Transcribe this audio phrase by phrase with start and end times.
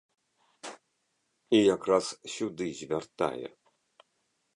[1.57, 2.05] І якраз
[2.37, 3.47] сюды звяртае.